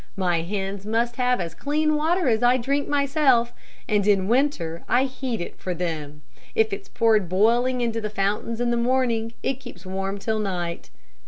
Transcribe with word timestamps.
My 0.17 0.41
hens 0.41 0.83
must 0.83 1.17
have 1.17 1.39
as 1.39 1.53
clean 1.53 1.93
water 1.93 2.27
as 2.27 2.41
I 2.41 2.57
drink 2.57 2.87
myself, 2.87 3.53
and 3.87 4.07
in 4.07 4.27
winter 4.27 4.83
I 4.89 5.03
heat 5.03 5.39
it 5.41 5.59
for 5.59 5.75
them. 5.75 6.23
If 6.55 6.73
it's 6.73 6.89
poured 6.89 7.29
boiling 7.29 7.81
into 7.81 8.01
the 8.01 8.09
fountains 8.09 8.59
in 8.59 8.71
the 8.71 8.77
morning, 8.77 9.33
it 9.43 9.59
keeps 9.59 9.85
warm 9.85 10.17
till 10.17 10.39
night. 10.39 10.89